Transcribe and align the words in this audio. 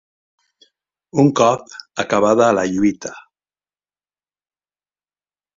Un 1.23 1.29
cop 1.41 1.75
acabada 2.05 2.49
la 2.61 2.65
lluita 2.71 3.13